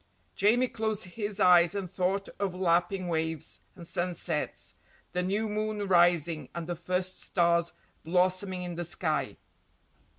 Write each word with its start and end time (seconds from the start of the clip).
Jamie 0.35 0.67
closed 0.67 1.03
his 1.03 1.39
eyes 1.39 1.75
and 1.75 1.87
thought 1.91 2.27
of 2.39 2.55
lapping 2.55 3.07
waves, 3.07 3.59
and 3.75 3.87
sunsets, 3.87 4.73
the 5.11 5.21
new 5.21 5.47
moon 5.47 5.87
rising 5.87 6.49
and 6.55 6.65
the 6.65 6.73
first 6.75 7.19
stars 7.21 7.71
blossoming 8.03 8.63
in 8.63 8.73
the 8.73 8.83
sky. 8.83 9.37